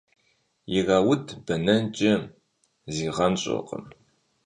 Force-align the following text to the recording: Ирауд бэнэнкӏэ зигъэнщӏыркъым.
Ирауд 0.77 1.27
бэнэнкӏэ 1.45 2.13
зигъэнщӏыркъым. 2.93 3.85